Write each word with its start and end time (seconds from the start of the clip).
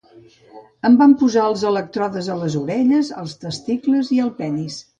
Em 0.89 0.95
van 1.01 1.13
posar 1.23 1.43
els 1.49 1.65
elèctrodes 1.73 2.31
a 2.37 2.39
les 2.41 2.57
orelles, 2.63 3.13
als 3.21 3.39
testicles 3.47 4.13
i 4.19 4.23
al 4.29 4.37
penis. 4.43 4.83